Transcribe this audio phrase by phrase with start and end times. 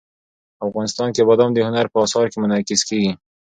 [0.67, 3.11] افغانستان کې بادام د هنر په اثار کې منعکس کېږي.